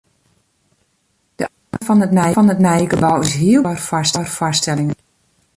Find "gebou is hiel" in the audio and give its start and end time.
2.93-3.61